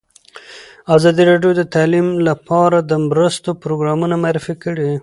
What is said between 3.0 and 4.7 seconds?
مرستو پروګرامونه معرفي